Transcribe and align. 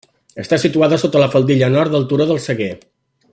Està 0.43 0.57
situada 0.63 0.99
sota 1.03 1.21
la 1.23 1.27
faldilla 1.35 1.69
nord 1.77 1.95
del 1.97 2.09
turó 2.13 2.27
del 2.33 2.41
Seguer. 2.47 2.73